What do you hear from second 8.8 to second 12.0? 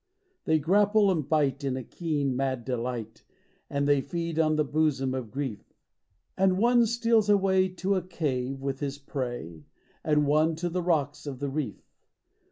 prey, And one to the rocks of the reef.